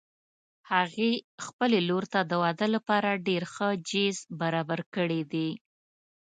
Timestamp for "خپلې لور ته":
1.45-2.19